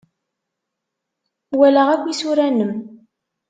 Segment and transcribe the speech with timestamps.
[1.57, 2.73] Walaɣ akk isura-nnem.